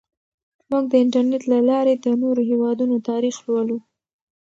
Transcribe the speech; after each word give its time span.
موږ 0.69 0.83
د 0.91 0.93
انټرنیټ 1.03 1.43
له 1.53 1.59
لارې 1.69 1.93
د 1.97 2.05
نورو 2.21 2.41
هیوادونو 2.49 2.95
تاریخ 3.09 3.35
لولو. 3.45 3.77